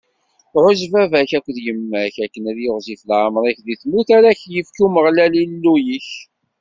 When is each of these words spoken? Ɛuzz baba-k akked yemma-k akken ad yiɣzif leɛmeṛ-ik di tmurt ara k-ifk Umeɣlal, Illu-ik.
Ɛuzz 0.63 0.81
baba-k 0.93 1.31
akked 1.37 1.57
yemma-k 1.65 2.15
akken 2.25 2.43
ad 2.51 2.57
yiɣzif 2.63 3.01
leɛmeṛ-ik 3.09 3.59
di 3.65 3.75
tmurt 3.81 4.09
ara 4.17 4.39
k-ifk 4.39 4.77
Umeɣlal, 4.85 5.33
Illu-ik. 5.43 6.09